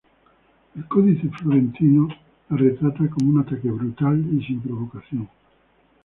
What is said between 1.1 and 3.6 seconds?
Florentino la retrata como un